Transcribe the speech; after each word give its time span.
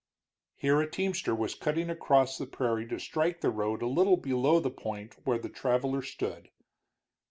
Here 0.55 0.81
a 0.81 0.89
teamster 0.89 1.35
was 1.35 1.53
cutting 1.53 1.87
across 1.91 2.35
the 2.39 2.47
prairie 2.47 2.87
to 2.87 2.99
strike 2.99 3.41
the 3.41 3.51
road 3.51 3.83
a 3.83 3.87
little 3.87 4.17
below 4.17 4.59
the 4.59 4.71
point 4.71 5.15
where 5.25 5.37
the 5.37 5.47
traveler 5.47 6.01
stood. 6.01 6.49